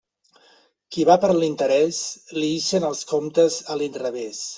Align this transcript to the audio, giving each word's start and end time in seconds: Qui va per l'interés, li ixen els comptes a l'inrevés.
Qui 0.95 1.03
va 1.09 1.17
per 1.25 1.29
l'interés, 1.43 1.99
li 2.37 2.49
ixen 2.61 2.87
els 2.89 3.05
comptes 3.13 3.59
a 3.75 3.79
l'inrevés. 3.83 4.41